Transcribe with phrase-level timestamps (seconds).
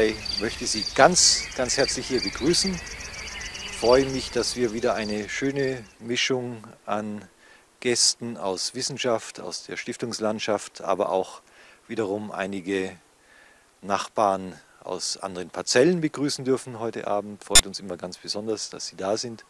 [0.00, 2.78] Ich möchte Sie ganz, ganz herzlich hier begrüßen.
[3.64, 7.26] Ich freue mich, dass wir wieder eine schöne Mischung an
[7.80, 11.40] Gästen aus Wissenschaft, aus der Stiftungslandschaft, aber auch
[11.88, 12.94] wiederum einige
[13.80, 17.42] Nachbarn aus anderen Parzellen begrüßen dürfen heute Abend.
[17.42, 19.46] Freut uns immer ganz besonders, dass Sie da sind.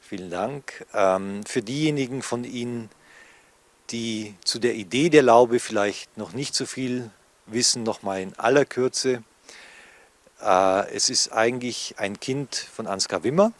[0.00, 0.86] Vielen Dank.
[0.94, 2.88] Ähm, für diejenigen von Ihnen,
[3.90, 7.10] die zu der Idee der Laube vielleicht noch nicht so viel
[7.44, 9.22] wissen, nochmal in aller Kürze.
[10.40, 13.52] Äh, es ist eigentlich ein Kind von Ansgar Wimmer,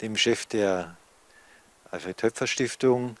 [0.00, 0.96] dem Chef der
[1.90, 3.16] Alfred Töpfer Stiftung.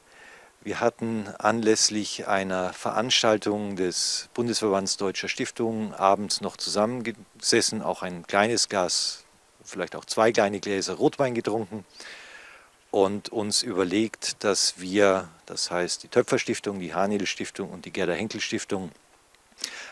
[0.60, 8.68] Wir hatten anlässlich einer Veranstaltung des Bundesverbands Deutscher Stiftungen abends noch zusammengesessen, auch ein kleines
[8.68, 9.24] Glas,
[9.64, 11.84] vielleicht auch zwei kleine Gläser Rotwein getrunken
[12.90, 17.92] und uns überlegt, dass wir, das heißt die Töpfer Stiftung, die Haniel Stiftung und die
[17.92, 18.90] Gerda Henkel Stiftung,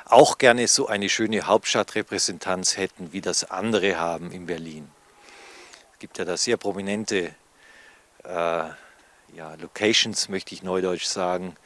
[0.05, 4.91] auch gerne so eine schöne Hauptstadtrepräsentanz hätten, wie das andere haben in Berlin.
[5.93, 7.35] Es gibt ja da sehr prominente
[8.25, 8.69] äh,
[9.35, 11.57] ja, Locations, möchte ich neudeutsch sagen,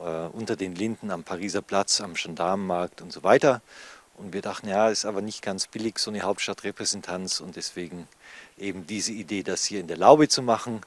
[0.00, 3.62] äh, unter den Linden am Pariser Platz, am Gendarmenmarkt und so weiter.
[4.16, 8.08] Und wir dachten, ja, ist aber nicht ganz billig, so eine Hauptstadtrepräsentanz und deswegen
[8.58, 10.80] eben diese Idee, das hier in der Laube zu machen,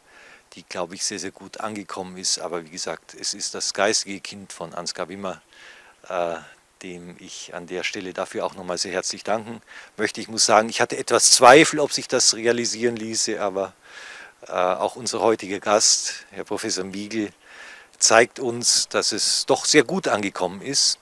[0.53, 2.40] die, glaube ich, sehr, sehr gut angekommen ist.
[2.40, 5.41] Aber wie gesagt, es ist das geistige Kind von Ansgar Wimmer,
[6.09, 6.35] äh,
[6.84, 9.62] dem ich an der Stelle dafür auch nochmal sehr herzlich danken
[9.97, 10.22] möchte.
[10.22, 13.73] Ich muss sagen, ich hatte etwas Zweifel, ob sich das realisieren ließe, aber
[14.47, 17.31] äh, auch unser heutiger Gast, Herr Professor Miegel,
[18.00, 20.97] zeigt uns, dass es doch sehr gut angekommen ist.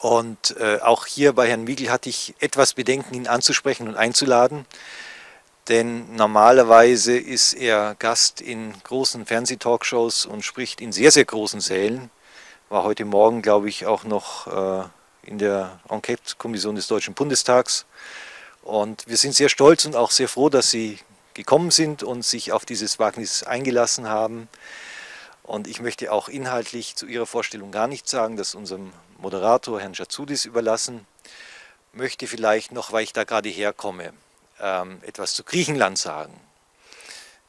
[0.00, 4.66] Und äh, auch hier bei Herrn Miegel hatte ich etwas Bedenken, ihn anzusprechen und einzuladen.
[5.68, 12.10] Denn normalerweise ist er Gast in großen Fernsehtalkshows und spricht in sehr, sehr großen Sälen
[12.70, 14.84] war heute Morgen, glaube ich, auch noch äh,
[15.24, 17.84] in der Enquete-Kommission des Deutschen Bundestags.
[18.62, 21.00] Und wir sind sehr stolz und auch sehr froh, dass Sie
[21.34, 24.48] gekommen sind und sich auf dieses Wagnis eingelassen haben.
[25.42, 29.96] Und ich möchte auch inhaltlich zu Ihrer Vorstellung gar nichts sagen, das unserem Moderator, Herrn
[29.96, 31.06] Schatzudis, überlassen.
[31.92, 34.12] Möchte vielleicht noch, weil ich da gerade herkomme,
[34.60, 36.38] ähm, etwas zu Griechenland sagen.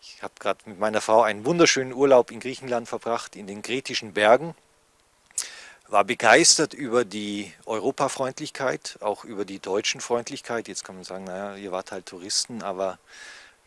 [0.02, 4.14] Ich habe gerade mit meiner Frau einen wunderschönen Urlaub in Griechenland verbracht, in den Kretischen
[4.14, 4.56] Bergen
[5.92, 10.70] war begeistert über die Europafreundlichkeit, auch über die deutschen Freundlichkeit.
[10.70, 12.98] Jetzt kann man sagen, naja, ihr wart halt Touristen, aber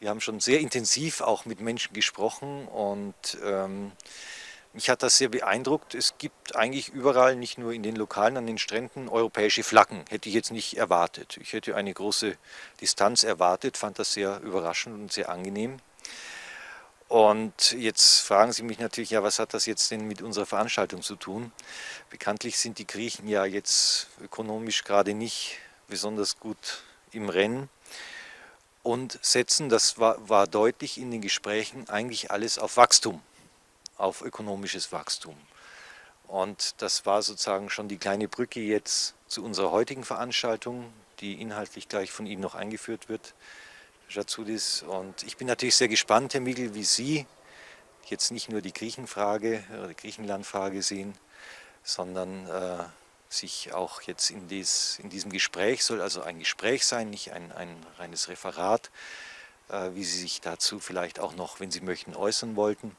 [0.01, 3.15] wir haben schon sehr intensiv auch mit Menschen gesprochen und
[3.45, 3.93] ähm,
[4.73, 5.95] mich hat das sehr beeindruckt.
[5.95, 10.05] Es gibt eigentlich überall, nicht nur in den Lokalen, an den Stränden, europäische Flaggen.
[10.09, 11.39] Hätte ich jetzt nicht erwartet.
[11.43, 12.37] Ich hätte eine große
[12.81, 15.77] Distanz erwartet, fand das sehr überraschend und sehr angenehm.
[17.09, 21.03] Und jetzt fragen Sie mich natürlich, ja, was hat das jetzt denn mit unserer Veranstaltung
[21.03, 21.53] zu tun?
[22.11, 26.83] Bekanntlich sind die Griechen ja jetzt ökonomisch gerade nicht besonders gut
[27.13, 27.69] im Rennen
[28.85, 33.21] und setzen, das war, war deutlich in den Gesprächen, eigentlich alles auf Wachstum,
[33.97, 35.37] auf ökonomisches Wachstum.
[36.29, 41.89] Und das war sozusagen schon die kleine Brücke jetzt zu unserer heutigen Veranstaltung, die inhaltlich
[41.89, 43.35] gleich von Ihnen noch eingeführt wird.
[44.09, 44.83] Jatsudis.
[44.83, 47.27] Und ich bin natürlich sehr gespannt, Herr Migel, wie Sie
[48.09, 51.15] jetzt nicht nur die Griechenfrage oder die Griechenlandfrage sehen,
[51.83, 52.85] sondern äh,
[53.29, 57.53] sich auch jetzt in, dies, in, diesem Gespräch, soll also ein Gespräch sein, nicht ein,
[57.53, 58.91] ein reines Referat,
[59.69, 62.97] äh, wie Sie sich dazu vielleicht auch noch, wenn Sie möchten, äußern wollten.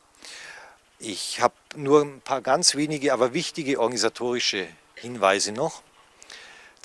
[1.00, 5.84] Ich habe nur ein paar ganz wenige, aber wichtige organisatorische Hinweise noch.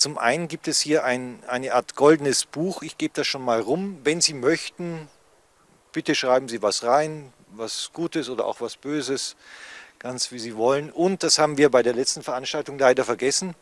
[0.01, 2.81] Zum einen gibt es hier ein, eine Art goldenes Buch.
[2.81, 3.99] Ich gebe das schon mal rum.
[4.03, 5.07] Wenn Sie möchten,
[5.91, 9.35] bitte schreiben Sie was rein, was Gutes oder auch was Böses,
[9.99, 10.91] ganz wie Sie wollen.
[10.91, 13.53] Und das haben wir bei der letzten Veranstaltung leider vergessen.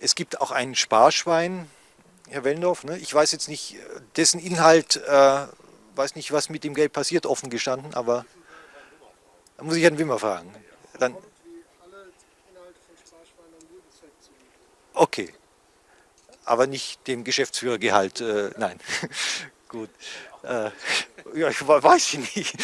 [0.00, 1.70] Es gibt auch ein Sparschwein,
[2.28, 2.82] Herr Wellendorf.
[2.82, 2.98] Ne?
[2.98, 3.76] Ich weiß jetzt nicht,
[4.16, 5.46] dessen Inhalt, äh,
[5.94, 8.26] weiß nicht, was mit dem Geld passiert, offen gestanden, aber
[9.56, 10.52] da muss ich Herrn Wimmer fragen.
[10.98, 11.14] Dann,
[14.96, 15.30] Okay,
[16.46, 18.22] aber nicht dem Geschäftsführergehalt.
[18.22, 18.80] Äh, nein,
[19.68, 19.90] gut.
[20.42, 20.70] Äh,
[21.34, 22.54] ja, ich weiß ich nicht.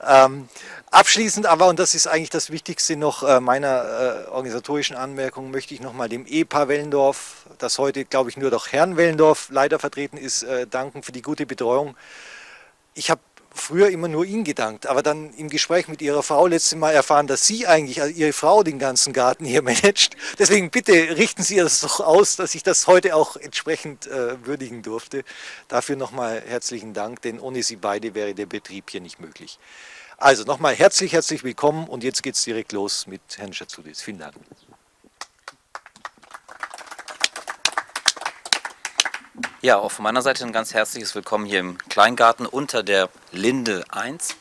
[0.00, 0.48] Ähm,
[0.90, 5.74] abschließend aber, und das ist eigentlich das Wichtigste noch äh, meiner äh, organisatorischen Anmerkung, möchte
[5.74, 10.16] ich nochmal dem Ehepaar Wellendorf, das heute, glaube ich, nur doch Herrn Wellendorf leider vertreten
[10.16, 11.98] ist, äh, danken für die gute Betreuung.
[12.94, 13.20] Ich habe
[13.54, 17.26] früher immer nur Ihnen gedankt, aber dann im Gespräch mit Ihrer Frau letztes Mal erfahren,
[17.26, 20.16] dass Sie eigentlich, also Ihre Frau, den ganzen Garten hier managt.
[20.38, 24.82] Deswegen bitte richten Sie das doch aus, dass ich das heute auch entsprechend äh, würdigen
[24.82, 25.24] durfte.
[25.68, 29.58] Dafür nochmal herzlichen Dank, denn ohne Sie beide wäre der Betrieb hier nicht möglich.
[30.16, 34.02] Also nochmal herzlich, herzlich willkommen und jetzt geht es direkt los mit Herrn Schatzudis.
[34.02, 34.34] Vielen Dank.
[39.62, 43.84] Ja, auch von meiner Seite ein ganz herzliches Willkommen hier im Kleingarten unter der Linde
[43.90, 44.36] 1.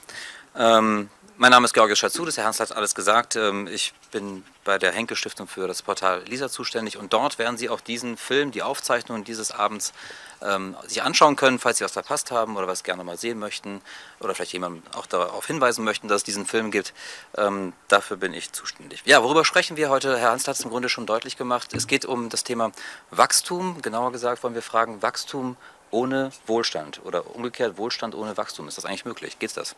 [0.56, 3.36] Ähm, mein Name ist Georgios Schatzudis, Herr Hans hat alles gesagt.
[3.36, 7.58] Ähm, ich bin bei der Henke Stiftung für das Portal Lisa zuständig und dort werden
[7.58, 9.94] Sie auch diesen Film, die Aufzeichnung dieses Abends
[10.42, 13.82] ähm, sich anschauen können, falls Sie was verpasst haben oder was gerne mal sehen möchten
[14.20, 16.94] oder vielleicht jemandem auch darauf hinweisen möchten, dass es diesen Film gibt.
[17.38, 19.02] Ähm, dafür bin ich zuständig.
[19.06, 20.18] Ja, worüber sprechen wir heute?
[20.18, 21.74] Herr Hans hat es im Grunde schon deutlich gemacht.
[21.74, 22.72] Es geht um das Thema
[23.12, 23.82] Wachstum.
[23.82, 25.58] Genauer gesagt wollen wir fragen, Wachstum
[25.90, 28.68] ohne Wohlstand oder umgekehrt Wohlstand ohne Wachstum.
[28.68, 29.40] Ist das eigentlich möglich?
[29.40, 29.76] Geht das?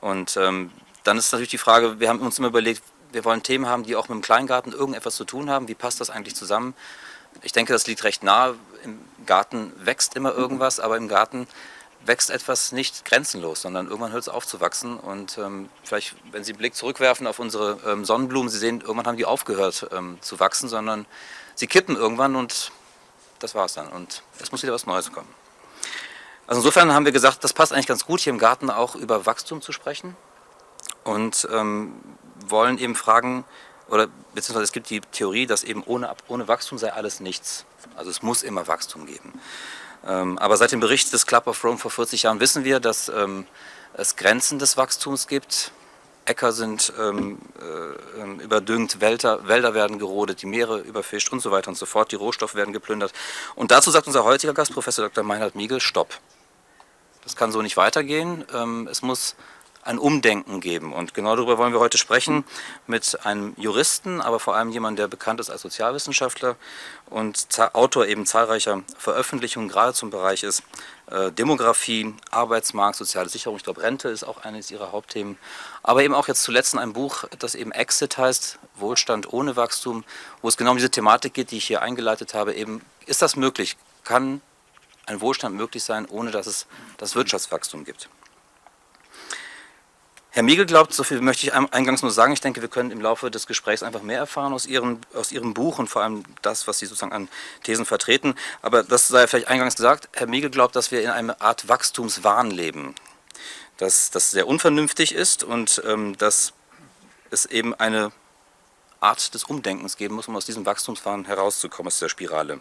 [0.00, 0.70] Und ähm,
[1.04, 3.96] dann ist natürlich die Frage, wir haben uns immer überlegt, wir wollen Themen haben, die
[3.96, 5.68] auch mit dem Kleingarten irgendetwas zu tun haben.
[5.68, 6.74] Wie passt das eigentlich zusammen?
[7.42, 8.54] Ich denke, das liegt recht nah.
[8.84, 11.46] Im Garten wächst immer irgendwas, aber im Garten
[12.04, 14.96] wächst etwas nicht grenzenlos, sondern irgendwann hört es auf zu wachsen.
[14.96, 19.06] Und ähm, vielleicht, wenn Sie einen Blick zurückwerfen auf unsere ähm, Sonnenblumen, Sie sehen, irgendwann
[19.06, 21.06] haben die aufgehört ähm, zu wachsen, sondern
[21.54, 22.72] sie kippen irgendwann und
[23.38, 23.88] das war es dann.
[23.88, 25.28] Und es muss wieder was Neues kommen.
[26.52, 29.24] Also insofern haben wir gesagt, das passt eigentlich ganz gut, hier im Garten auch über
[29.24, 30.14] Wachstum zu sprechen
[31.02, 31.94] und ähm,
[32.46, 33.46] wollen eben fragen,
[33.88, 37.64] oder beziehungsweise es gibt die Theorie, dass eben ohne, ohne Wachstum sei alles nichts.
[37.96, 39.32] Also es muss immer Wachstum geben.
[40.06, 43.08] Ähm, aber seit dem Bericht des Club of Rome vor 40 Jahren wissen wir, dass
[43.08, 43.46] ähm,
[43.94, 45.72] es Grenzen des Wachstums gibt.
[46.26, 51.50] Äcker sind ähm, äh, ähm, überdüngt, Wälder, Wälder werden gerodet, die Meere überfischt und so
[51.50, 52.12] weiter und so fort.
[52.12, 53.14] Die Rohstoffe werden geplündert.
[53.54, 55.24] Und dazu sagt unser heutiger Gast, Professor Dr.
[55.24, 56.20] Meinhard Miegel, Stopp.
[57.22, 58.44] Das kann so nicht weitergehen.
[58.52, 59.36] Ähm, es muss
[59.84, 60.92] ein Umdenken geben.
[60.92, 62.44] Und genau darüber wollen wir heute sprechen
[62.86, 66.56] mit einem Juristen, aber vor allem jemand, der bekannt ist als Sozialwissenschaftler
[67.10, 70.62] und Autor eben zahlreicher Veröffentlichungen, gerade zum Bereich ist
[71.10, 73.56] äh, Demografie, Arbeitsmarkt, soziale Sicherung.
[73.56, 75.36] Ich glaube, Rente ist auch eines ihrer Hauptthemen.
[75.82, 80.04] Aber eben auch jetzt zuletzt in einem Buch, das eben Exit heißt, Wohlstand ohne Wachstum,
[80.42, 82.54] wo es genau um diese Thematik geht, die ich hier eingeleitet habe.
[82.54, 83.76] Eben, ist das möglich?
[84.04, 84.40] Kann
[85.06, 86.66] ein Wohlstand möglich sein, ohne dass es
[86.96, 88.08] das Wirtschaftswachstum gibt?
[90.34, 93.02] Herr Miegel glaubt, so viel möchte ich eingangs nur sagen, ich denke, wir können im
[93.02, 96.66] Laufe des Gesprächs einfach mehr erfahren aus Ihrem, aus Ihrem Buch und vor allem das,
[96.66, 97.28] was Sie sozusagen an
[97.64, 98.34] Thesen vertreten.
[98.62, 102.50] Aber das sei vielleicht eingangs gesagt, Herr Miegel glaubt, dass wir in einer Art Wachstumswahn
[102.50, 102.94] leben,
[103.76, 106.54] dass das sehr unvernünftig ist und ähm, dass
[107.30, 108.10] es eben eine
[109.00, 112.60] Art des Umdenkens geben muss, um aus diesem Wachstumswahn herauszukommen, aus der Spirale.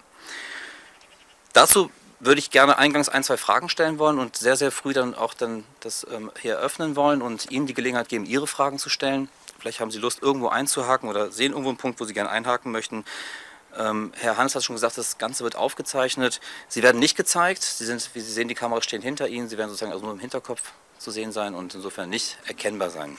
[1.53, 1.89] Dazu
[2.21, 5.33] würde ich gerne eingangs ein, zwei Fragen stellen wollen und sehr, sehr früh dann auch
[5.33, 9.27] dann das ähm, hier eröffnen wollen und Ihnen die Gelegenheit geben, Ihre Fragen zu stellen.
[9.59, 12.71] Vielleicht haben Sie Lust, irgendwo einzuhaken oder sehen irgendwo einen Punkt, wo Sie gerne einhaken
[12.71, 13.05] möchten.
[13.77, 16.41] Ähm, Herr Hans hat schon gesagt, das Ganze wird aufgezeichnet.
[16.67, 17.63] Sie werden nicht gezeigt.
[17.63, 19.49] Sie sind, wie Sie sehen, die Kameras stehen hinter Ihnen.
[19.49, 20.61] Sie werden sozusagen also nur im Hinterkopf
[20.99, 23.17] zu sehen sein und insofern nicht erkennbar sein.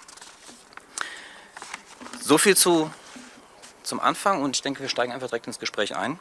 [2.21, 2.91] So viel zu,
[3.83, 6.21] zum Anfang und ich denke, wir steigen einfach direkt ins Gespräch ein.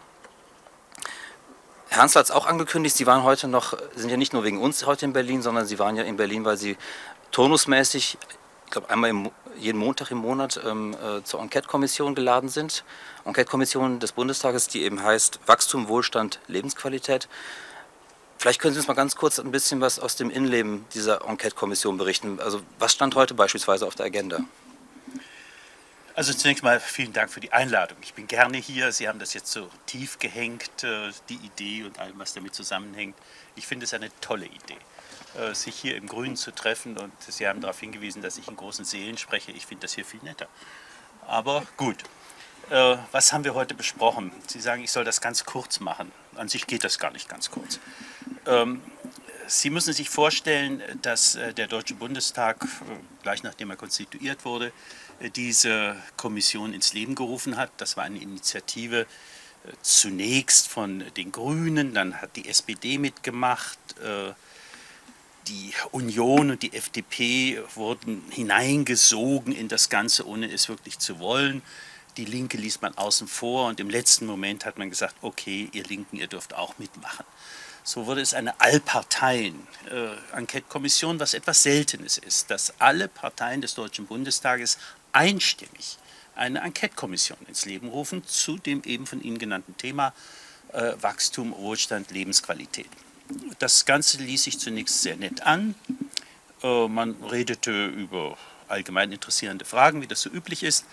[1.92, 4.62] Herr Hansel hat es auch angekündigt, Sie waren heute noch, sind ja nicht nur wegen
[4.62, 6.78] uns heute in Berlin, sondern Sie waren ja in Berlin, weil Sie
[7.32, 8.18] turnusmäßig,
[8.66, 12.86] ich glaube einmal im, jeden Montag im Monat ähm, äh, zur Enquete-Kommission geladen sind.
[13.26, 17.28] Enquete-Kommission des Bundestages, die eben heißt Wachstum, Wohlstand, Lebensqualität.
[18.38, 21.98] Vielleicht können Sie uns mal ganz kurz ein bisschen was aus dem Innenleben dieser Enquete-Kommission
[21.98, 22.40] berichten.
[22.40, 24.40] Also was stand heute beispielsweise auf der Agenda?
[26.14, 27.98] Also zunächst mal vielen Dank für die Einladung.
[28.02, 28.92] Ich bin gerne hier.
[28.92, 33.16] Sie haben das jetzt so tief gehängt, äh, die Idee und allem, was damit zusammenhängt.
[33.56, 34.78] Ich finde es eine tolle Idee,
[35.40, 36.98] äh, sich hier im Grünen zu treffen.
[36.98, 39.52] Und Sie haben darauf hingewiesen, dass ich in großen Seelen spreche.
[39.54, 40.48] Ich finde das hier viel netter.
[41.28, 42.04] Aber gut.
[42.70, 44.32] Äh, was haben wir heute besprochen?
[44.48, 46.12] Sie sagen, ich soll das ganz kurz machen.
[46.36, 47.80] An sich geht das gar nicht ganz kurz.
[48.46, 48.82] Ähm,
[49.48, 52.66] Sie müssen sich vorstellen, dass der Deutsche Bundestag,
[53.22, 54.72] gleich nachdem er konstituiert wurde,
[55.30, 57.72] diese Kommission ins Leben gerufen hat.
[57.78, 59.06] Das war eine Initiative äh,
[59.82, 64.34] zunächst von den Grünen, dann hat die SPD mitgemacht, äh,
[65.48, 71.62] die Union und die FDP wurden hineingesogen in das Ganze, ohne es wirklich zu wollen.
[72.18, 75.86] die Linke liest man außen vor und im letzten Moment hat man gesagt, okay, ihr
[75.86, 77.24] Linken, ihr dürft auch mitmachen.
[77.84, 84.78] So wurde es eine Allparteien-Enquete-Kommission, was etwas Seltenes ist, dass alle Parteien des Deutschen Bundestages
[85.14, 85.98] einstimmig
[86.36, 90.14] eine Enquete-Kommission ins Leben rufen zu dem eben von Ihnen genannten Thema
[90.74, 92.90] äh, Wachstum, Wohlstand, Lebensqualität.
[93.60, 95.76] Das Ganze ließ sich zunächst sehr nett an.
[96.64, 98.38] Äh, man redete über
[98.68, 100.86] allgemein interessierende Fragen, wie das so üblich ist.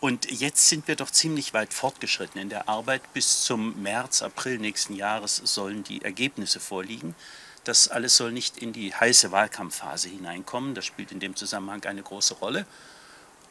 [0.00, 3.00] Und jetzt sind wir doch ziemlich weit fortgeschritten in der Arbeit.
[3.14, 7.14] Bis zum März, April nächsten Jahres sollen die Ergebnisse vorliegen.
[7.64, 10.74] Das alles soll nicht in die heiße Wahlkampfphase hineinkommen.
[10.74, 12.66] Das spielt in dem Zusammenhang eine große Rolle.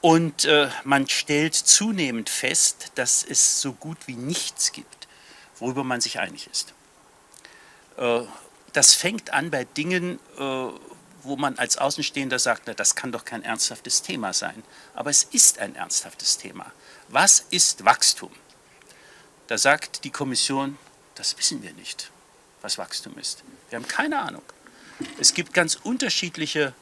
[0.03, 5.07] Und äh, man stellt zunehmend fest, dass es so gut wie nichts gibt,
[5.59, 6.73] worüber man sich einig ist.
[7.95, 8.23] Äh,
[8.73, 13.23] das fängt an bei Dingen, äh, wo man als Außenstehender sagt, na, das kann doch
[13.23, 14.61] kein ernsthaftes Thema sein.
[14.93, 16.69] Aber es ist ein ernsthaftes Thema.
[17.07, 18.31] Was ist Wachstum?
[19.47, 20.77] Da sagt die Kommission,
[21.15, 22.11] das wissen wir nicht,
[22.61, 23.45] was Wachstum ist.
[23.69, 24.43] Wir haben keine Ahnung.
[25.17, 26.73] Es gibt ganz unterschiedliche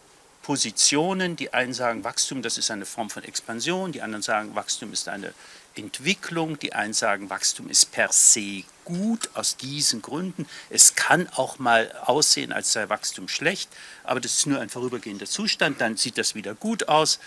[0.43, 1.35] Positionen.
[1.35, 3.91] Die einen sagen, Wachstum, das ist eine Form von Expansion.
[3.91, 5.33] Die anderen sagen, Wachstum ist eine
[5.75, 6.59] Entwicklung.
[6.59, 10.47] Die einen sagen, Wachstum ist per se gut aus diesen Gründen.
[10.69, 13.69] Es kann auch mal aussehen, als sei Wachstum schlecht,
[14.03, 15.79] aber das ist nur ein vorübergehender Zustand.
[15.79, 17.19] Dann sieht das wieder gut aus.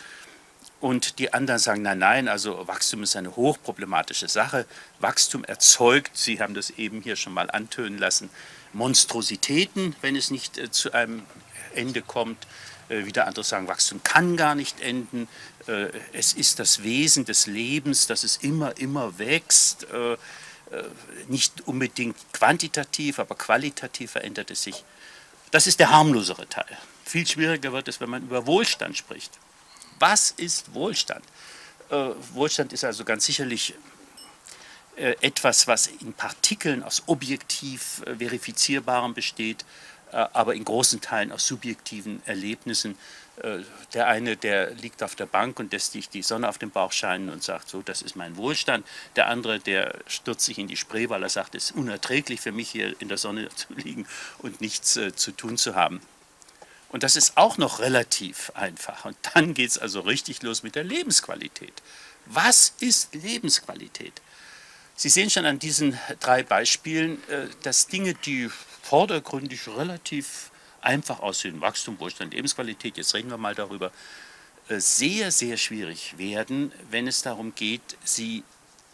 [0.81, 4.67] Und die anderen sagen, nein, nein, also Wachstum ist eine hochproblematische Sache.
[4.99, 8.29] Wachstum erzeugt, Sie haben das eben hier schon mal antönen lassen,
[8.75, 11.23] Monstrositäten, wenn es nicht äh, zu einem
[11.75, 12.47] Ende kommt.
[12.89, 15.29] Äh, wieder andere sagen, Wachstum kann gar nicht enden.
[15.67, 19.85] Äh, es ist das Wesen des Lebens, dass es immer, immer wächst.
[19.85, 20.17] Äh,
[21.29, 24.83] nicht unbedingt quantitativ, aber qualitativ verändert es sich.
[25.53, 26.77] Das ist der harmlosere Teil.
[27.05, 29.39] Viel schwieriger wird es, wenn man über Wohlstand spricht.
[30.01, 31.25] Was ist Wohlstand?
[32.33, 33.75] Wohlstand ist also ganz sicherlich
[34.97, 39.65] etwas, was in Partikeln aus objektiv verifizierbarem besteht,
[40.15, 42.97] aber in großen Teilen aus subjektiven Erlebnissen.
[43.43, 43.61] Äh,
[43.95, 46.93] der eine, der liegt auf der Bank und lässt sich die Sonne auf den Bauch
[46.93, 48.87] scheinen und sagt, so, das ist mein Wohlstand.
[49.17, 52.53] Der andere, der stürzt sich in die Spree, weil er sagt, es ist unerträglich für
[52.53, 54.07] mich hier in der Sonne zu liegen
[54.39, 56.01] und nichts äh, zu tun zu haben.
[56.91, 59.05] Und das ist auch noch relativ einfach.
[59.05, 61.83] Und dann geht es also richtig los mit der Lebensqualität.
[62.27, 64.13] Was ist Lebensqualität?
[64.97, 67.21] Sie sehen schon an diesen drei Beispielen,
[67.63, 68.49] dass Dinge, die
[68.83, 71.61] vordergründig relativ einfach aussehen.
[71.61, 73.91] Wachstum, Wohlstand, Lebensqualität, jetzt reden wir mal darüber,
[74.69, 78.45] äh, sehr, sehr schwierig werden, wenn es darum geht, sie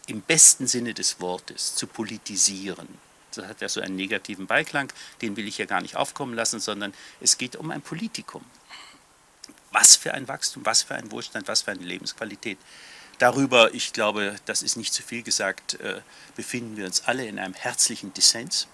[0.07, 2.87] im besten Sinne des Wortes zu politisieren.
[3.33, 4.91] Das hat ja so einen negativen Beiklang,
[5.21, 8.43] den will ich ja gar nicht aufkommen lassen, sondern es geht um ein Politikum.
[9.71, 12.57] Was für ein Wachstum, was für ein Wohlstand, was für eine Lebensqualität.
[13.21, 16.01] Darüber, ich glaube, das ist nicht zu viel gesagt, äh,
[16.35, 18.67] befinden wir uns alle in einem herzlichen Dissens.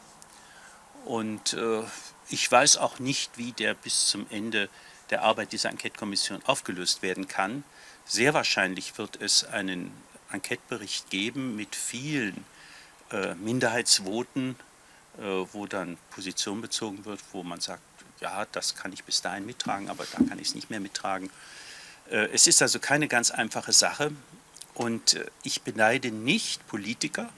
[1.03, 1.83] Und äh,
[2.29, 4.69] ich weiß auch nicht, wie der bis zum Ende
[5.09, 7.65] der Arbeit dieser Enquete-Kommission aufgelöst werden kann.
[8.05, 9.91] Sehr wahrscheinlich wird es einen
[10.31, 12.45] Enquetebericht geben mit vielen
[13.11, 14.55] äh, Minderheitsvoten,
[15.51, 17.81] wo dann Position bezogen wird, wo man sagt,
[18.21, 21.31] ja, das kann ich bis dahin mittragen, aber da kann ich es nicht mehr mittragen.
[22.05, 24.11] Es ist also keine ganz einfache Sache
[24.77, 27.29] und äh, ich beneide nicht Politiker,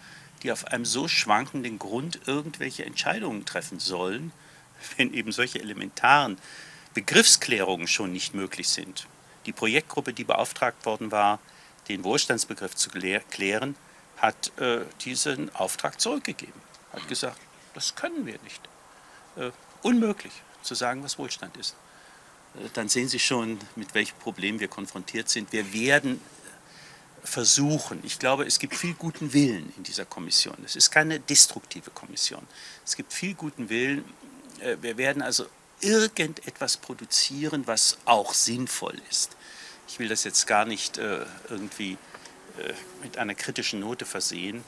[0.43, 4.31] die auf einem so schwankenden Grund irgendwelche Entscheidungen treffen sollen,
[4.97, 6.37] wenn eben solche elementaren
[6.93, 9.07] Begriffsklärungen schon nicht möglich sind.
[9.45, 11.39] Die Projektgruppe, die beauftragt worden war,
[11.87, 13.75] den Wohlstandsbegriff zu klären,
[14.17, 16.61] hat äh, diesen Auftrag zurückgegeben.
[16.91, 17.39] Hat gesagt,
[17.73, 18.61] das können wir nicht.
[19.37, 21.75] Äh, unmöglich zu sagen, was Wohlstand ist.
[22.55, 25.53] Äh, dann sehen Sie schon, mit welchem Problem wir konfrontiert sind.
[25.53, 26.19] Wir werden
[27.23, 27.99] versuchen.
[28.03, 30.55] Ich glaube, es gibt viel guten Willen in dieser Kommission.
[30.65, 32.45] Es ist keine destruktive Kommission.
[32.85, 34.03] Es gibt viel guten Willen.
[34.59, 35.45] Äh, wir werden also
[35.81, 39.35] irgendetwas produzieren, was auch sinnvoll ist.
[39.87, 41.93] Ich will das jetzt gar nicht äh, irgendwie
[42.57, 44.63] äh, mit einer kritischen Note versehen,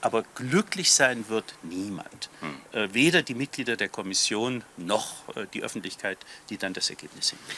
[0.00, 2.28] aber glücklich sein wird niemand.
[2.40, 2.92] Hm.
[2.92, 5.14] Weder die Mitglieder der Kommission noch
[5.54, 6.18] die Öffentlichkeit,
[6.50, 7.56] die dann das Ergebnis sehen wird.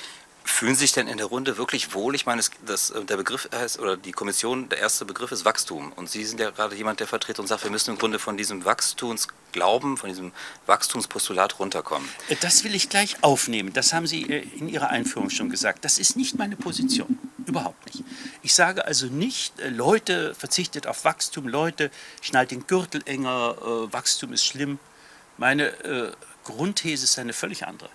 [0.56, 2.14] Fühlen Sie sich denn in der Runde wirklich wohl?
[2.14, 5.92] Ich meine, das, äh, der Begriff heißt, oder die Kommission, der erste Begriff ist Wachstum.
[5.92, 8.38] Und Sie sind ja gerade jemand, der vertritt und sagt, wir müssen im Grunde von
[8.38, 10.32] diesem Wachstumsglauben, von diesem
[10.64, 12.08] Wachstumspostulat runterkommen.
[12.30, 13.74] Äh, das will ich gleich aufnehmen.
[13.74, 15.84] Das haben Sie äh, in Ihrer Einführung schon gesagt.
[15.84, 17.18] Das ist nicht meine Position.
[17.44, 18.02] Überhaupt nicht.
[18.40, 21.90] Ich sage also nicht, Leute, verzichtet auf Wachstum, Leute,
[22.22, 24.78] schnallt den Gürtel enger, Wachstum ist schlimm.
[25.36, 27.90] Meine Grundthese ist eine völlig andere.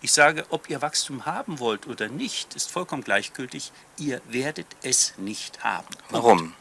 [0.00, 3.72] Ich sage, ob ihr Wachstum haben wollt oder nicht, ist vollkommen gleichgültig.
[3.98, 5.88] Ihr werdet es nicht haben.
[6.10, 6.54] Warum?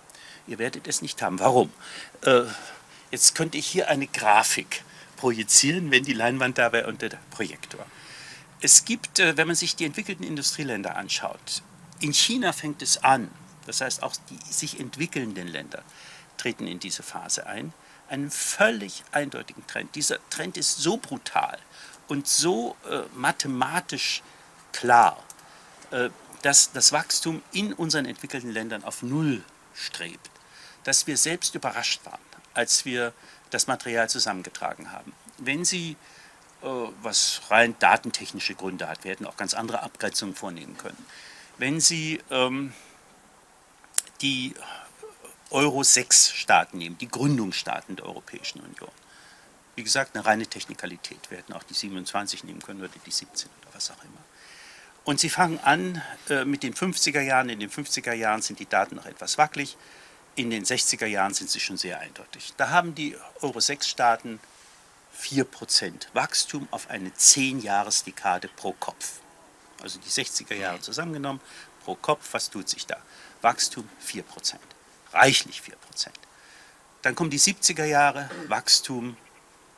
[0.48, 1.39] Ihr werdet es nicht haben.
[1.39, 1.72] Warum?
[2.22, 2.44] Äh,
[3.12, 4.84] jetzt könnte ich hier eine Grafik
[5.17, 7.86] projizieren, wenn die Leinwand da wäre und der Projektor.
[8.60, 11.62] Es gibt, äh, wenn man sich die entwickelten Industrieländer anschaut,
[12.00, 13.29] in China fängt es an,
[13.67, 15.84] das heißt auch die sich entwickelnden Länder
[16.38, 17.74] treten in diese Phase ein,
[18.10, 19.96] einen völlig eindeutigen Trend.
[19.96, 21.58] Dieser Trend ist so brutal
[22.08, 24.22] und so äh, mathematisch
[24.72, 25.24] klar,
[25.92, 26.10] äh,
[26.42, 30.30] dass das Wachstum in unseren entwickelten Ländern auf Null strebt,
[30.84, 32.20] dass wir selbst überrascht waren,
[32.54, 33.14] als wir
[33.50, 35.14] das Material zusammengetragen haben.
[35.38, 35.96] Wenn Sie,
[36.62, 36.68] äh,
[37.02, 41.06] was rein datentechnische Gründe hat, wir hätten auch ganz andere Abgrenzungen vornehmen können,
[41.58, 42.74] wenn Sie ähm,
[44.22, 44.54] die
[45.50, 48.92] Euro-6-Staaten nehmen, die Gründungsstaaten der Europäischen Union,
[49.77, 51.19] wie gesagt, eine reine Technikalität.
[51.29, 54.24] Wir hätten auch die 27 nehmen können oder die 17 oder was auch immer.
[55.03, 57.50] Und sie fangen an äh, mit den 50er Jahren.
[57.50, 59.77] In den 50er Jahren sind die Daten noch etwas wackelig.
[60.36, 62.53] In den 60er Jahren sind sie schon sehr eindeutig.
[62.57, 64.39] Da haben die Euro-6-Staaten
[65.22, 69.19] 4% Wachstum auf eine 10-Jahres-Dekade pro Kopf.
[69.84, 71.39] Also die 60er Jahre zusammengenommen,
[71.84, 72.98] pro Kopf, was tut sich da?
[73.43, 74.55] Wachstum 4%.
[75.13, 76.10] Reichlich 4%.
[77.03, 79.15] Dann kommen die 70er Jahre, Wachstum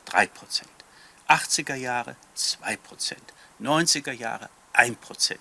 [0.08, 0.28] 3%
[1.28, 3.14] 80er Jahre 2%
[3.60, 5.36] 90er Jahre 1%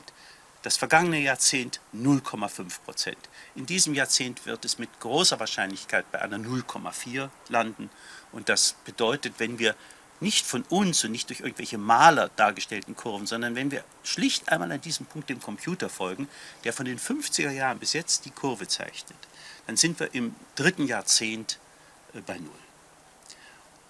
[0.61, 3.15] Das vergangene Jahrzehnt 0,5%
[3.55, 7.89] In diesem Jahrzehnt wird es mit großer Wahrscheinlichkeit bei einer 0,4 landen.
[8.31, 9.75] Und das bedeutet, wenn wir
[10.19, 14.71] nicht von uns und nicht durch irgendwelche Maler dargestellten Kurven, sondern wenn wir schlicht einmal
[14.71, 16.27] an diesem Punkt dem Computer folgen,
[16.63, 19.17] der von den 50er Jahren bis jetzt die Kurve zeichnet,
[19.65, 21.59] dann sind wir im dritten Jahrzehnt
[22.13, 22.68] äh, bei Null.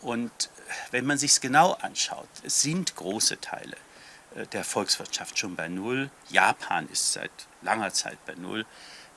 [0.01, 0.50] Und
[0.91, 3.75] wenn man sich es genau anschaut, sind große Teile
[4.36, 6.10] äh, der Volkswirtschaft schon bei Null.
[6.29, 8.65] Japan ist seit langer Zeit bei Null.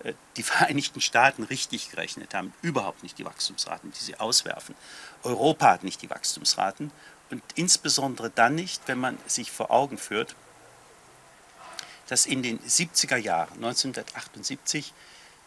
[0.03, 4.75] Äh, die Vereinigten Staaten richtig gerechnet haben überhaupt nicht die Wachstumsraten, die sie auswerfen.
[5.23, 6.90] Europa hat nicht die Wachstumsraten
[7.31, 10.35] und insbesondere dann nicht, wenn man sich vor Augen führt,
[12.09, 14.92] dass in den 70er Jahren, 1978,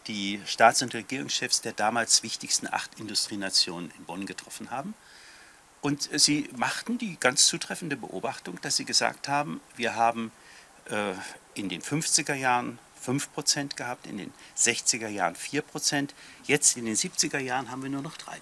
[0.07, 4.95] die Staats- und Regierungschefs der damals wichtigsten acht Industrienationen in Bonn getroffen haben
[5.85, 10.31] und sie machten die ganz zutreffende Beobachtung, dass sie gesagt haben, wir haben
[10.89, 11.13] äh,
[11.53, 16.09] in den 50er Jahren 5% gehabt, in den 60er Jahren 4%,
[16.45, 18.39] jetzt in den 70er Jahren haben wir nur noch 3%.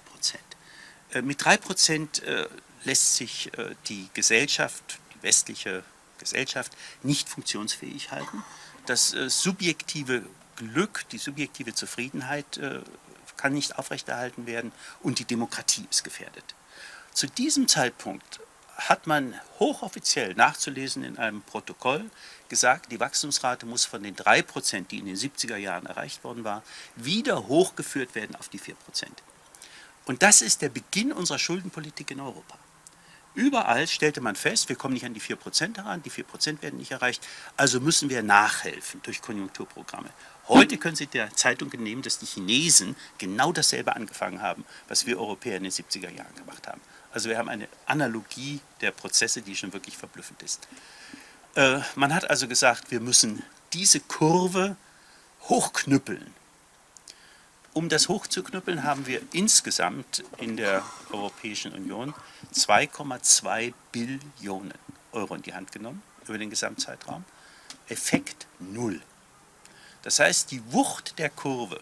[1.12, 2.48] Äh, mit 3% äh,
[2.86, 5.84] lässt sich äh, die Gesellschaft, die westliche
[6.20, 8.42] Gesellschaft, nicht funktionsfähig halten.
[8.86, 10.24] Das äh, subjektive
[10.56, 12.80] Glück, die subjektive Zufriedenheit äh,
[13.36, 16.56] kann nicht aufrechterhalten werden und die Demokratie ist gefährdet.
[17.14, 18.40] Zu diesem Zeitpunkt
[18.76, 22.10] hat man hochoffiziell nachzulesen in einem Protokoll
[22.50, 26.64] gesagt, die Wachstumsrate muss von den 3%, die in den 70er Jahren erreicht worden war,
[26.96, 28.74] wieder hochgeführt werden auf die 4%.
[30.06, 32.58] Und das ist der Beginn unserer Schuldenpolitik in Europa.
[33.36, 36.92] Überall stellte man fest, wir kommen nicht an die 4% heran, die 4% werden nicht
[36.92, 37.26] erreicht,
[37.58, 40.10] also müssen wir nachhelfen durch Konjunkturprogramme.
[40.48, 45.20] Heute können Sie der Zeitung entnehmen, dass die Chinesen genau dasselbe angefangen haben, was wir
[45.20, 46.82] Europäer in den 70er Jahren gemacht haben.
[47.14, 50.68] Also wir haben eine Analogie der Prozesse, die schon wirklich verblüffend ist.
[51.56, 54.76] Äh, man hat also gesagt, wir müssen diese Kurve
[55.44, 56.34] hochknüppeln.
[57.74, 62.14] Um das hochzuknüppeln, haben wir insgesamt in der Europäischen Union
[62.54, 64.74] 2,2 Billionen
[65.12, 67.24] Euro in die Hand genommen über den Gesamtzeitraum.
[67.90, 69.02] Effekt null.
[70.02, 71.80] Das heißt, die Wucht der Kurve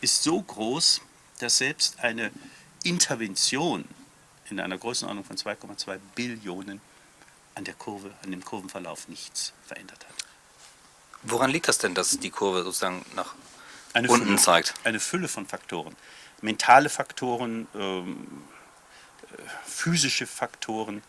[0.00, 1.00] ist so groß,
[1.38, 2.32] dass selbst eine
[2.82, 3.84] Intervention
[4.50, 6.80] in einer Größenordnung von 2,2 Billionen
[7.54, 10.14] an der Kurve, an dem Kurvenverlauf nichts verändert hat.
[11.22, 13.34] Woran liegt das denn, dass die Kurve sozusagen nach
[13.92, 14.74] eine unten Fülle, zeigt?
[14.84, 15.96] Eine Fülle von Faktoren.
[16.42, 18.42] Mentale Faktoren, ähm,
[19.22, 21.02] äh, physische Faktoren.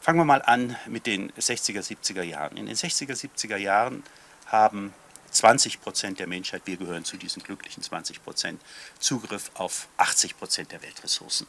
[0.00, 2.56] Fangen wir mal an mit den 60er, 70er Jahren.
[2.56, 4.04] In den 60er, 70er Jahren
[4.46, 4.92] haben
[5.32, 8.62] 20 Prozent der Menschheit, wir gehören zu diesen glücklichen 20 Prozent,
[8.98, 11.48] Zugriff auf 80 Prozent der Weltressourcen